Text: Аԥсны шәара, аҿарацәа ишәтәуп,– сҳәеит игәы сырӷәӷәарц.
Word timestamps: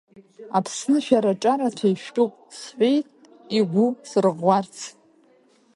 Аԥсны 0.57 0.97
шәара, 1.05 1.31
аҿарацәа 1.33 1.87
ишәтәуп,– 1.89 2.33
сҳәеит 2.57 3.07
игәы 3.57 3.85
сырӷәӷәарц. 4.09 4.75